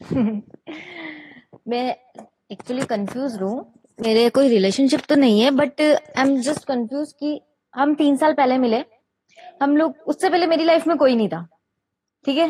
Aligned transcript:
मैं 1.68 1.84
actually 2.52 2.84
confuse 2.86 3.34
हूँ। 3.42 3.54
मेरे 3.98 4.28
कोई 4.30 4.48
रिलेशनशिप 4.48 5.00
तो 5.08 5.14
नहीं 5.14 5.40
है 5.40 5.50
but 5.50 5.80
I 5.80 6.22
am 6.22 6.36
just 6.40 6.64
confuse 6.64 7.12
कि 7.12 7.40
हम 7.74 7.94
तीन 7.94 8.16
साल 8.16 8.32
पहले 8.32 8.58
मिले। 8.58 8.84
हम 9.62 9.76
लोग, 9.76 9.94
उससे 10.06 10.30
पहले 10.30 10.46
मेरी 10.46 10.64
लाइफ 10.64 10.86
में 10.86 10.96
कोई 10.96 11.16
नहीं 11.16 11.28
था। 11.28 11.46
ठीक 12.24 12.38
है? 12.38 12.48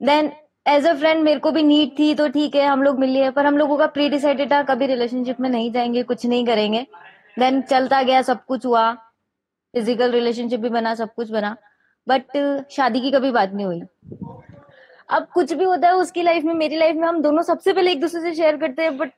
देन 0.00 0.30
एज 0.66 0.86
अ 0.86 0.92
फ्रेंड 0.94 1.22
मेरे 1.22 1.40
को 1.40 1.50
भी 1.50 1.62
नीड 1.62 1.98
थी 1.98 2.14
तो 2.14 2.28
ठीक 2.28 2.54
है, 2.54 2.66
हम 2.66 2.82
लोग 2.82 2.98
मिल 2.98 3.10
लिए, 3.10 3.30
पर 3.30 3.46
हम 3.46 3.58
लोगों 3.58 3.76
का 3.78 3.86
प्री 3.86 4.08
डिसाइडेड 4.08 4.52
था, 4.52 4.62
कभी 4.62 4.86
रिलेशनशिप 4.86 5.40
में 5.40 5.48
नहीं 5.50 5.70
जाएँगे, 5.72 6.02
कुछ 6.02 6.26
नहीं 6.26 6.44
करेंगे। 6.46 6.86
देन 7.38 7.60
चलता 7.62 8.02
गया, 8.02 8.22
सब 8.22 8.44
कुछ 8.44 8.66
हुआ। 8.66 8.92
फ़िज़िकल 8.92 10.12
रिलेशनशिप 10.12 10.60
भी 10.60 10.68
बना, 10.68 10.94
सब 10.94 11.14
कुछ 11.14 11.30
बना। 11.30 11.56
बट 12.06 12.66
शादी 12.70 13.00
की 13.00 13.10
कभी 13.10 13.30
बात 13.30 13.52
नहीं 13.52 13.66
हुई। 13.66 13.80
अब 15.12 15.26
कुछ 15.34 15.52
भी 15.52 15.64
होता 15.64 15.88
है 15.88 15.94
उसकी 15.94 16.22
लाइफ 16.22 16.44
में 16.44 16.54
मेरी 16.54 16.76
लाइफ 16.76 16.96
में 16.96 17.06
हम 17.08 17.20
दोनों 17.22 17.42
सबसे 17.42 17.72
पहले 17.72 17.92
एक 17.92 18.00
दूसरे 18.00 18.20
से 18.20 18.34
शेयर 18.34 18.56
करते 18.56 18.82
हैं 18.82 18.96
बट 18.98 19.12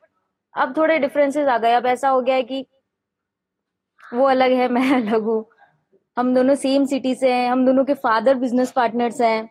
अब 0.54 0.76
थोड़े 0.76 0.98
डिफरेंसेस 0.98 1.48
आ 1.48 1.58
गए। 1.58 1.72
अब 1.72 1.86
ऐसा 1.86 2.08
हो 2.08 2.20
गया 2.20 2.34
है 2.34 2.42
कि 2.42 2.66
वो 4.00 4.26
अलग 4.28 4.52
है 4.52 4.68
मैं 4.76 4.90
अलग 4.94 5.22
हूँ। 5.22 5.44
हम 6.16 6.34
दोनों 6.34 6.54
सेम 6.54 6.84
सिटी 6.86 7.14
से 7.14 7.32
हैं 7.32 7.50
हम 7.50 7.64
दोनों 7.66 7.84
के 7.84 7.94
फादर 7.94 8.34
बिज़नेस 8.34 8.72
पार्टनर्स 8.72 9.20
हैं। 9.20 9.50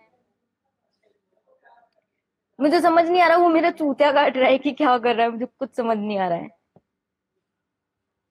मुझे 2.59 2.79
समझ 2.81 3.05
नहीं 3.09 3.21
आ 3.21 3.27
रहा 3.27 3.37
वो 3.37 3.47
मेरा 3.49 3.71
चूतिया 3.71 4.11
काट 4.11 4.37
रहा 4.37 4.49
है 4.49 4.57
कि 4.57 4.71
क्या 4.71 4.97
कर 4.97 5.15
रहा 5.15 5.25
है 5.25 5.31
मुझे 5.31 5.45
कुछ 5.45 5.75
समझ 5.77 5.97
नहीं 5.97 6.17
आ 6.17 6.27
रहा 6.27 6.37
है। 6.37 6.49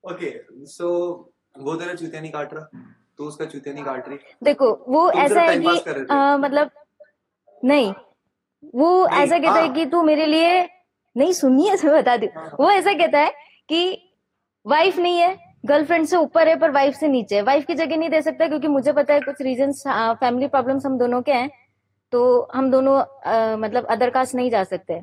ओके 0.05 0.31
सो 0.67 0.89
वो 1.59 1.75
तेरा 1.77 1.95
चूतिया 1.95 2.21
नहीं 2.21 2.33
काट 2.33 2.55
रहा? 2.55 2.83
तो 3.19 3.25
उसका 3.25 3.45
चूतिया 3.45 3.75
नहीं 3.75 3.85
काट 3.85 4.09
रही? 4.09 4.19
देखो 4.43 4.71
वो 4.89 5.11
ऐसा 5.13 5.41
है 5.41 5.59
कि। 5.59 6.05
आ, 6.11 6.37
मतलब 6.37 6.71
नहीं 7.63 7.93
वो 8.75 9.07
नहीं, 9.07 9.23
ऐसा 9.23 9.39
कहता 9.39 9.53
है 9.53 9.67
हाँ। 9.67 9.75
कि 9.75 9.85
तू 9.87 10.03
मेरे 10.03 10.27
लिए 10.27 10.63
नहीं 11.17 11.33
सुनिए 11.33 11.73
मैं 11.85 11.93
बता 11.95 12.17
दू। 12.17 12.27
वो 12.61 12.71
ऐसा 12.71 12.93
कहता 12.93 13.19
है 13.19 13.33
कि 13.69 14.11
वाइफ 14.67 14.99
नहीं 14.99 15.19
है 15.19 15.37
गर्लफ्रेंड 15.67 16.07
से 16.07 16.17
ऊपर 16.17 16.49
है 16.49 16.59
पर 16.59 16.71
वाइफ 16.71 16.95
से 16.95 17.09
नीचे 17.09 17.37
है। 17.37 17.43
वाइफ 17.43 17.67
की 17.67 17.75
जगह 17.75 17.97
नहीं 17.97 18.11
दे 18.11 18.21
सकता 18.23 18.47
क्योंकि 18.49 18.69
मुझे 18.69 18.93
पता 18.93 19.15
है 19.15 19.21
कुछ 19.21 19.43
रीजन 19.43 19.73
फैमिली 20.21 20.47
प्रॉब्लम्स 20.49 20.87
हम 20.87 20.99
दोनों 20.99 21.21
के 21.23 21.33
हैं 21.33 21.51
तो 22.13 22.49
हम 22.55 22.71
दोनों 22.71 22.99
आ, 23.01 23.57
मतलब 23.57 23.87
अदर 23.87 24.11
कास्ट 24.11 24.35
नहीं 24.35 24.51
जा 24.51 24.63
सकते। 24.65 25.01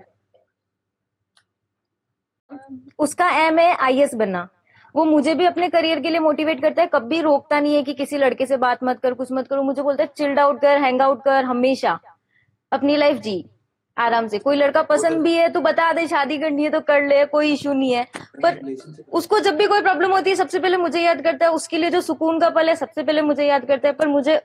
उसका 2.99 3.29
एम 3.39 3.59
है 3.59 3.75
आईएएस 3.75 4.13
बनना। 4.15 4.47
वो 4.95 5.03
मुझे 5.05 5.33
भी 5.35 5.45
अपने 5.45 5.69
करियर 5.69 5.99
के 5.99 6.09
लिए 6.09 6.19
मोटिवेट 6.19 6.61
करता 6.61 6.81
है 6.81 6.87
कभी 6.93 7.21
रोकता 7.21 7.59
नहीं 7.59 7.75
है 7.75 7.83
कि 7.83 7.93
किसी 7.93 8.17
लड़के 8.17 8.45
से 8.45 8.57
बात 8.57 8.83
मत 8.83 8.99
कर 8.99 9.13
कुछ 9.13 9.31
मत 9.31 9.47
करो। 9.47 9.63
मुझे 9.63 9.81
बोलता 9.81 10.03
है 10.03 10.09
चिल्ड 10.17 10.39
आउट 10.39 10.61
कर 10.61 10.77
हैंग 10.77 11.01
आउट 11.01 11.23
कर 11.23 11.43
हमेशा। 11.45 11.99
अपनी 12.71 12.95
लाइफ 12.97 13.17
जी। 13.17 13.43
आराम 13.97 14.27
से। 14.27 14.39
कोई 14.39 14.55
लड़का 14.55 14.81
पसंद 14.83 15.21
भी 15.23 15.33
है 15.33 15.47
तो 15.49 15.61
बता 15.61 15.91
दे 15.93 16.05
शादी 16.07 16.37
करनी 16.37 16.63
है 16.63 16.69
तो 16.69 16.79
कर 16.81 17.07
ले 17.07 17.23
कोई 17.25 17.51
इशू 17.53 17.73
नहीं 17.73 17.91
है। 17.93 18.03
पर 18.43 18.59
उसको 19.13 19.39
जब 19.39 19.55
भी 19.55 19.65
कोई 19.67 19.81
प्रॉब्लम 19.81 20.11
होती 20.11 20.29
है 20.29 20.35
सबसे 20.35 20.59
पहले 20.59 20.77
मुझे 20.77 21.01
याद 21.01 21.21
करता 21.21 21.45
है 21.45 21.51
उसके 21.51 21.77
लिए 21.77 21.89
जो 21.89 22.01
सुकून 22.01 22.39
का 22.39 22.49
पल 22.49 22.69
है 22.69 22.75
सबसे 22.75 23.03
पहले 23.03 23.21
मुझे 23.21 23.47
याद 23.47 23.65
करता 23.65 23.87
है 23.87 23.93
पर 23.93 24.07
मुझे 24.07 24.41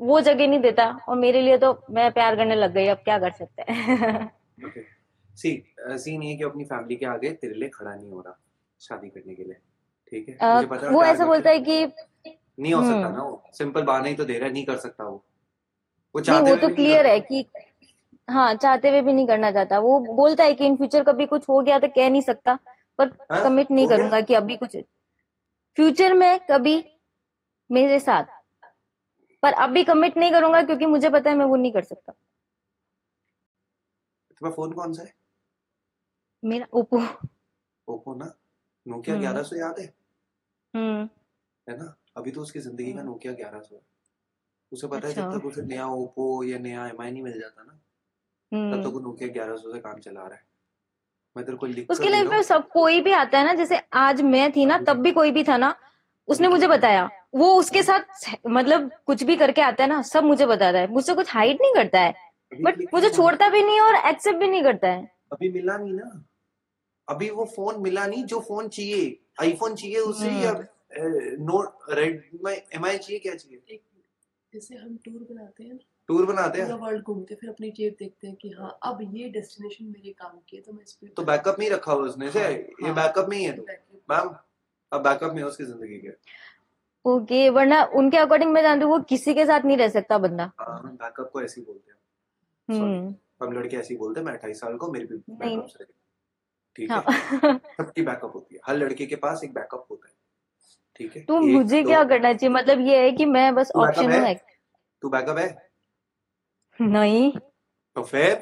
वो 0.00 0.20
जगह 0.20 0.46
नहीं 0.48 0.60
देता। 0.60 0.86
और 1.08 1.16
मेरे 1.16 1.42
लिए 1.42 1.58
तो 1.58 1.78
मैं 1.90 2.10
प्यार 2.12 2.36
करने 2.36 2.54
लग 2.54 2.72
गई 2.74 2.86
अब 2.86 2.96
क्या 3.04 3.18
कर 3.18 3.30
सकते 3.32 3.72
हैं? 3.72 4.30
सी 5.34 5.50
सीन 5.80 6.22
ये 6.22 6.34
कि 6.36 6.44
अपनी 6.44 6.64
फैमिली 6.64 6.96
के 6.96 7.06
आगे 7.06 7.30
तेरे 7.32 7.54
लिए 7.54 7.68
खड़ा 7.68 7.94
नहीं 7.94 8.10
हो 8.10 8.20
रहा 8.20 8.38
शादी 8.80 9.08
करने 9.08 9.34
के 9.34 9.42
लिए। 9.42 9.56
ठीक 10.12 10.28
है? 10.28 10.54
मुझे 10.54 10.66
पता 10.66 10.88
वो 10.88 11.04
ऐसा 11.04 11.26
बोलता 11.26 11.50
है। 11.50 11.58
कि 11.60 11.84
नहीं 12.26 12.72
हो 12.74 12.82
सकता 12.82 12.96
हम्म। 12.96 13.16
ना 13.16 13.22
वो। 13.22 13.42
सिंपल 13.52 13.82
बहाना 13.82 14.08
ही 14.08 14.14
तो 14.14 14.24
दे 14.24 14.38
रहा 14.38 14.46
है 14.46 14.52
नहीं 14.52 14.64
कर 14.64 14.76
सकता 14.78 15.04
वो। 15.04 15.24
वो 16.14 16.20
चाहते 16.20 16.50
वो 16.50 16.56
तो 16.56 16.68
क्लियर 16.74 17.06
है 17.06 17.20
कि 17.20 17.44
हाँ 18.28 18.54
चाहते 18.54 18.88
हुए 18.90 19.00
भी 19.00 19.12
नहीं 19.12 19.26
करना 19.26 19.50
चाहता 19.50 19.78
वो 19.78 19.98
बोलता 20.14 20.44
है 20.44 20.54
कि 20.54 20.66
इन 20.66 20.76
फ्यूचर 20.76 21.02
कभी 21.04 21.26
कुछ 21.26 21.48
हो 21.48 21.60
गया 21.60 21.78
तो 21.78 21.88
कह 21.88 22.08
नहीं 22.10 22.22
सकता 22.22 22.58
पर? 22.98 23.08
कमिट 23.34 23.70
नहीं 23.70 23.84
हो 23.84 23.88
गया? 23.88 23.96
करूँगा 23.98 24.20
कि 24.20 24.34
अभी 24.34 24.56
कुछ 24.56 24.76
फ्यूचर 25.76 26.14
में 26.14 26.38
कभी 26.50 26.82
मेरे 27.70 27.98
साथ 28.00 28.24
पर 29.42 29.52
अभी 29.62 29.82
कमिट 29.84 30.16
नहीं 30.16 30.32
करूँगा 30.32 30.62
क्योंकि 30.62 30.86
मुझे 30.86 31.10
पता 31.10 31.30
है 31.30 31.36
मैं 31.36 31.44
वो 31.44 31.56
नहीं 31.56 31.72
कर 31.72 31.82
सकता 31.84 32.12
तुम्हारा 34.30 34.54
फ़ोन 34.56 34.72
कौन 34.72 34.92
सा 34.92 35.02
है 35.02 35.12
मेरा 36.42 36.66
ओप्पो 36.72 37.00
ओप्पो 37.88 38.14
ना 38.14 38.32
नोकिया 38.86 39.14
हम्म। 39.14 39.24
ग्यारह 39.24 39.42
सौ 39.42 39.56
याद 39.56 39.78
है 39.78 39.86
हम्म 40.74 41.08
है 41.66 41.76
ना 41.78 41.94
अभी 42.16 42.30
तो 42.30 42.40
उसकी 42.40 42.60
ज़िंदगी 42.60 42.92
का 42.92 43.02
नोकिया 43.02 43.32
ग्यारह 43.32 43.60
सौ 43.60 43.74
है 43.76 43.82
उसे 44.72 44.86
पता 44.86 44.96
अच्छा। 44.98 45.08
है 45.10 45.26
अच्छा। 45.26 45.30
जब 45.30 45.38
तक 45.38 45.46
उसे 45.46 45.62
नया 45.62 45.86
ओप्पो 45.94 46.42
या 46.44 46.58
नया 46.58 46.86
एम 46.88 47.02
नहीं 47.02 47.22
मिल 47.22 47.40
जाता 47.40 47.62
ना 47.62 47.78
तब 48.54 48.58
हम्म। 48.74 48.82
तक 48.82 49.02
नोकिया 49.02 49.28
ग्यारह 49.28 49.56
सौ 49.56 49.72
से 49.72 49.78
काम 49.78 49.98
चला 49.98 50.20
रहा 50.20 50.34
है। 50.34 50.42
मैं 51.36 51.44
तेरे 51.44 51.56
को 51.58 51.66
लिख 51.66 51.90
उसके 51.90 52.08
लाइफ 52.08 52.26
में 52.26 52.42
सब 52.42 52.68
कोई 52.68 53.00
भी 53.00 53.12
आता 53.12 53.38
है 53.38 53.44
ना 53.44 53.54
जैसे 53.54 53.80
आज 53.92 54.20
मैं 54.22 54.52
थी 54.52 54.64
ना 54.66 54.78
तब 54.78 54.96
भी 54.96 55.12
कोई 55.12 55.30
भी 55.30 55.44
था 55.44 55.56
ना 55.56 55.74
उसने 56.28 56.48
मुझे 56.48 56.66
बताया। 56.66 57.08
वो 57.34 57.54
उसके 57.54 57.82
साथ 57.82 58.36
मतलब 58.48 58.90
कुछ 59.06 59.22
भी 59.22 59.36
करके 59.36 59.60
आता 59.60 59.84
है 59.84 59.88
ना 59.90 60.02
सब 60.02 60.24
मुझे 60.24 60.46
बताता 60.46 60.78
है। 60.78 60.86
मुझसे 60.86 61.14
कुछ 61.14 61.34
हाइड 61.34 61.58
नहीं 61.60 61.74
करता 61.74 62.00
है। 62.00 62.14
बट 62.62 62.78
मुझे 62.94 63.10
छोड़ता 63.10 63.48
भी 63.48 63.62
नहीं 63.62 63.80
और 63.80 63.94
एक्सेप्ट 63.94 64.38
भी 64.38 64.46
नहीं 64.46 64.62
करता 64.62 64.88
है। 64.88 65.12
अभी 65.32 65.48
मिला 65.48 65.76
नहीं 65.76 65.92
ना। 65.92 66.24
अभी 67.08 67.30
वो 67.30 67.44
फ़ोन 67.44 67.82
मिला 67.82 68.06
नहीं 68.06 68.24
जो 68.24 68.40
फ़ोन 68.40 68.68
चाहिए। 68.68 69.20
आईफोन 69.40 69.74
चाहिए 69.74 69.98
उसे। 69.98 70.30
या 70.30 70.52
नोट 71.40 71.90
रेड 71.90 72.22
में 72.44 72.52
एम 72.52 72.86
चाहिए 72.86 73.18
क्या 73.18 73.34
चाहिए? 73.34 73.80
जैसे 74.54 74.76
हम 74.76 74.96
टूर 74.96 75.26
बनाते 75.30 75.64
हैं 75.64 75.72
ना 75.72 75.78
टूर 76.08 76.26
बनाते 76.26 76.60
हैं? 76.60 76.72
वर्ल्ड 76.72 77.02
घूमते 77.02 77.34
फिर 77.34 77.50
अपनी 77.50 77.70
जेब 77.70 77.94
देखते 77.98 78.26
हैं 78.26 78.36
कि 78.36 78.50
हाँ 78.50 78.78
अब 78.82 78.98
ये 79.12 79.28
डेस्टिनेशन 79.28 79.84
मेरे 79.84 80.12
काम 80.12 80.38
की 80.48 80.56
है 80.56 80.62
तो 80.62 80.72
मैं 80.72 80.82
इस 80.82 80.92
पे 80.92 81.06
तो 81.08 81.22
बैकअप 81.24 81.58
नहीं 81.58 81.70
रखा 81.70 81.92
हुआ 81.92 82.04
उसने 82.04 82.30
से 82.30 82.42
हाँ, 82.42 82.50
ये 82.50 82.84
हाँ। 82.84 82.94
बैकअप 82.94 83.28
में 83.28 83.36
ही 83.36 83.44
है 83.44 83.52
तो? 83.52 83.66
मैम 84.10 84.34
अब 84.92 85.02
बैकअप 85.02 85.32
में 85.32 85.42
है 85.42 85.48
उसकी 85.48 85.64
ज़िंदगी 85.64 85.98
के। 85.98 86.10
ओके 87.04 87.46
okay, 87.46 87.54
वरना 87.56 87.82
उनके 87.94 88.16
अकॉर्डिंग 88.16 88.52
मैं 88.52 88.62
जानती 88.62 88.84
हूँ 88.84 88.92
वो 88.92 88.98
किसी 89.08 89.34
के 89.34 89.46
साथ 89.46 89.64
नहीं 89.64 89.76
रह 89.76 89.88
सकता 89.88 90.18
बंदा। 90.18 90.50
हाँ 90.60 90.80
बैकअप 90.92 91.30
को 91.32 91.42
ऐसे 91.42 91.60
ही 91.60 91.64
बोलते 91.66 91.90
हैं। 91.90 92.80
हम्म। 92.80 93.14
हम 93.42 93.52
लड़के 93.52 93.76
ऐसे 93.76 93.94
ही 93.94 93.98
बोलते 93.98 94.20
हैं 94.20 94.26
मैं 94.26 94.32
अट्ठाईस 94.34 94.60
साल 94.60 94.76
को 94.76 94.92
मेरी 94.92 95.04
भी 95.04 95.16
बैकअप 95.30 95.80
है 95.80 95.86
ठीक 96.78 96.90
है? 96.90 96.96
हाँ। 96.96 97.58
सबकी 97.76 98.02
बैकअप 98.02 98.34
होती 98.34 98.54
है। 98.54 98.60
हर 98.66 98.76
लड़के 98.76 99.06
के 99.06 99.16
पास 99.16 99.44
एक 99.44 99.52
बैकअप 99.54 99.86
होता 99.90 100.08
है। 100.08 100.14
ठीक 101.00 101.16
है? 101.16 101.22
तो 101.22 101.40
मुझे 101.40 101.82
क्या 101.82 102.02
करना 102.04 102.32
चाहिए? 102.32 102.54
मतलब 102.54 102.80
ये 102.80 103.02
है 103.02 103.10
कि 103.12 103.24
मैं 103.26 103.54
बस 103.54 103.72
ऑप्शन 103.76 104.10
है? 104.10 104.34
तू 105.02 105.08
बैकअप 105.08 105.38
है? 105.38 105.48
नहीं। 106.78 107.30
तो 107.96 108.02
फिर 108.02 108.34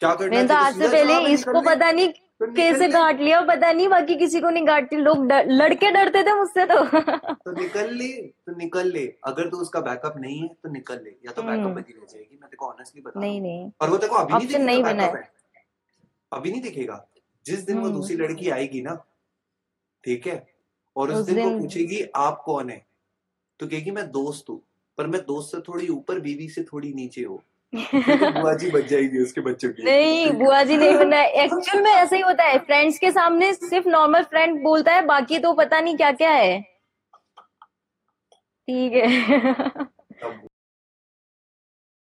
क्या 0.00 0.14
करना 0.14 0.36
मैंने 0.36 0.48
तो 0.48 0.54
आज 0.54 0.78
से 0.78 0.88
पहले 0.88 1.18
इसको 1.32 1.60
पता 1.60 1.90
नहीं 1.90 2.08
तो 2.08 2.46
कैसे। 2.54 2.88
गांठ 2.88 3.20
लिया 3.20 3.40
पता 3.40 3.70
नहीं 3.72 3.88
बाकी 3.88 4.14
किसी 4.14 4.40
को 4.40 4.50
नहीं 4.50 4.66
गांटती 4.66 4.96
लोग 4.96 5.26
डर, 5.26 5.46
लड़के 5.48 5.90
डरते 5.90 6.22
थे 6.22 6.34
मुझसे 6.34 6.64
तो। 6.66 6.82
तो 6.84 7.52
निकल 7.52 7.94
ले 7.94 8.08
तो 8.12 8.56
निकल 8.56 8.92
ले। 8.92 9.06
अगर 9.24 9.48
तू 9.48 9.56
उसका 9.56 9.80
बैकअप 9.80 10.16
नहीं 10.16 10.40
है 10.40 10.48
तो 10.48 10.70
निकल 10.70 11.00
ले। 11.04 11.10
या 11.26 11.32
तो 11.32 11.42
बैकअप 11.42 11.64
हम्म। 11.64 11.74
बनी 11.74 11.92
रह 11.92 12.06
जाएगी। 12.06 12.38
मैं 12.40 12.48
तेरे 12.48 12.56
को 12.56 12.66
ऑनेस्टली 12.66 13.02
बता 13.02 13.20
नहीं 13.20 13.40
नहीं। 13.40 13.70
और 13.80 13.90
वो 13.90 13.96
तेरे 13.96 14.10
को 14.10 14.16
अभी 14.16 14.32
नहीं 14.32 14.46
दिखेगा 14.46 14.64
नहीं 14.64 14.82
बना 14.82 15.02
है। 15.02 15.30
अभी 16.32 16.50
नहीं 16.50 16.62
दिखेगा। 16.62 17.04
जिस 17.46 17.60
दिन 17.60 17.78
वो 17.78 17.84
हम्म। 17.84 17.94
दूसरी 17.94 18.16
लड़की 18.16 18.50
आएगी 18.50 18.82
ना 18.82 18.94
ठीक 20.04 20.26
है? 20.26 20.46
और 20.96 21.10
उस 21.12 21.26
दिन 21.26 21.44
वो 21.44 21.58
पूछेगी 21.58 22.02
आप 22.16 22.42
कौन 22.44 22.70
है? 22.70 22.86
तो 23.60 23.66
कहेगी 23.66 23.90
मैं 23.90 24.10
दोस्त 24.10 24.48
हूँ। 24.48 24.60
पर 24.98 25.06
मैं 25.06 25.20
दोस्त 25.20 25.56
से 25.56 25.60
थोड़ी 25.60 25.88
ऊपर 25.88 26.20
बीवी 26.20 26.48
से 26.48 26.62
थोड़ी 26.62 26.92
नीचे 26.94 27.22
हो। 27.22 27.42
तो 27.72 28.30
बुआ 28.40 28.54
जी 28.54 28.70
बच 28.70 28.84
जाएगी 28.84 29.22
उसके 29.22 29.40
बच्चों 29.40 29.68
की। 29.68 29.84
नहीं 29.84 30.30
बुआ 30.38 30.62
जी 30.62 30.76
नहीं 30.76 30.96
बनना 30.96 31.16
है। 31.16 31.30
एक्चुअल 31.30 31.82
में 31.82 31.90
ऐसा 31.90 32.16
ही 32.16 32.22
होता 32.22 32.44
है। 32.44 32.58
फ्रेंड्स 32.58 32.98
के 32.98 33.10
सामने 33.10 33.52
सिर्फ़ 33.54 33.88
नॉर्मल 33.88 34.22
फ्रेंड 34.22 34.62
बोलता 34.62 34.94
है 34.94 35.04
बाकी 35.06 35.38
तो 35.38 35.52
पता 35.52 35.80
नहीं 35.80 35.96
क्या 35.96 36.12
क्या 36.12 36.30
है। 36.30 36.60
ठीक 38.68 38.92
है। 38.92 39.72